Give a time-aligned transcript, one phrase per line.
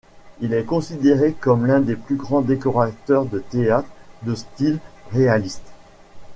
[0.39, 3.87] Il est considéré comme l'un des plus grands décorateurs de théâtre,
[4.23, 4.79] de style
[5.11, 5.71] réaliste.